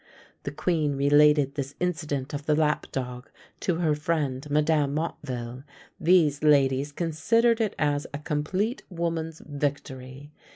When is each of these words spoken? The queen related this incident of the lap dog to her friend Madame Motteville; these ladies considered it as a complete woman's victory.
The 0.45 0.51
queen 0.51 0.95
related 0.95 1.53
this 1.53 1.75
incident 1.79 2.33
of 2.33 2.47
the 2.47 2.55
lap 2.55 2.87
dog 2.91 3.29
to 3.59 3.75
her 3.75 3.93
friend 3.93 4.49
Madame 4.49 4.95
Motteville; 4.95 5.63
these 5.99 6.41
ladies 6.41 6.91
considered 6.91 7.61
it 7.61 7.75
as 7.77 8.07
a 8.11 8.17
complete 8.17 8.81
woman's 8.89 9.43
victory. 9.45 10.31